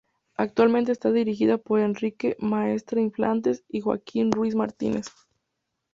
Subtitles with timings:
[0.35, 5.05] Actualmente está dirigida por Enrique Maestre Infantes y Joaquín Ruiz Martínez.